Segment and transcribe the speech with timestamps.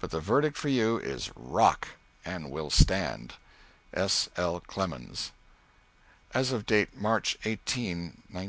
[0.00, 1.88] But the verdict for you is rock,
[2.24, 3.34] and will stand.
[3.92, 4.30] S.
[4.38, 4.60] L.
[4.60, 5.30] CLEMENS.
[6.32, 7.92] As of date March 18,
[8.32, 8.46] 1906....